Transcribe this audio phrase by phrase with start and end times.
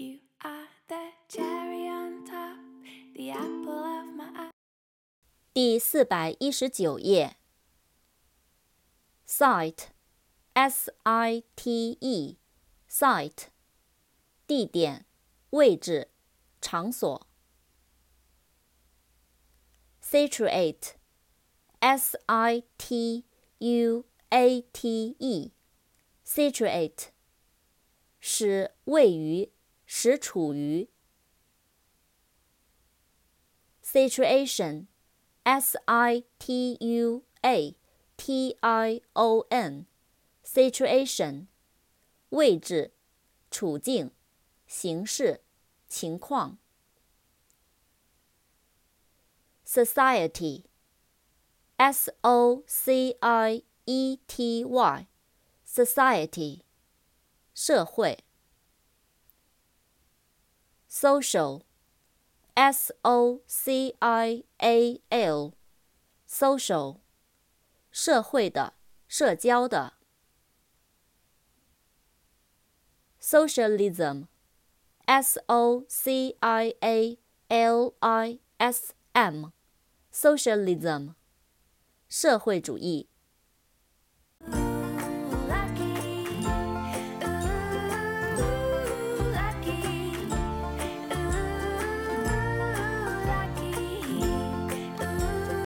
[0.00, 2.56] You are the cherry on top,
[3.14, 4.46] the apple of my eye.
[5.06, 7.36] site, 第四百一十九页。
[9.28, 13.48] Site，S I T E，site，
[14.46, 15.04] 地点、
[15.50, 16.08] 位置、
[16.62, 17.26] 场所。
[20.02, 23.24] Situate，S I T
[23.58, 27.08] U A T E，situate，
[28.18, 29.52] 使位于。
[29.92, 30.88] 使处于
[33.82, 34.86] situation,
[35.42, 37.74] s i t u a
[38.16, 39.86] t i o n,
[40.44, 41.48] situation，
[42.28, 42.92] 位置、
[43.50, 44.12] 处境、
[44.68, 45.40] 形式
[45.88, 46.56] 情况。
[49.66, 50.62] society,
[51.76, 55.06] s o c i e t y,
[55.66, 56.60] society，
[57.52, 58.22] 社会。
[61.00, 67.12] social，s o socialism S O C I A L I S
[67.42, 68.74] M l，social，社会的，
[69.08, 69.94] 社交的。
[73.18, 77.18] socialism，s o c O C I A
[77.98, 81.14] i s m，socialism，
[82.08, 83.09] 社会主义。